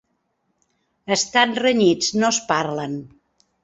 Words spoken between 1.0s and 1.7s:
Estan